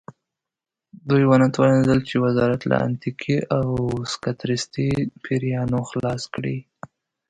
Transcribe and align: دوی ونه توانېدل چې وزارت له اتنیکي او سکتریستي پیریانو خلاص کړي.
دوی 1.09 1.23
ونه 1.27 1.47
توانېدل 1.55 1.99
چې 2.09 2.15
وزارت 2.25 2.61
له 2.71 2.77
اتنیکي 2.87 3.37
او 3.57 3.65
سکتریستي 4.13 4.89
پیریانو 5.23 5.79
خلاص 5.89 6.23
کړي. 6.35 6.57